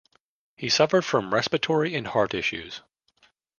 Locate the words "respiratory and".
1.31-2.07